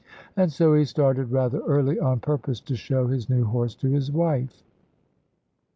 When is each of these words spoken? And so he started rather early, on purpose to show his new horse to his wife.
And 0.35 0.51
so 0.51 0.73
he 0.73 0.83
started 0.83 1.29
rather 1.31 1.59
early, 1.59 1.99
on 1.99 2.21
purpose 2.21 2.59
to 2.61 2.75
show 2.75 3.05
his 3.05 3.29
new 3.29 3.45
horse 3.45 3.75
to 3.75 3.87
his 3.87 4.11
wife. 4.11 4.63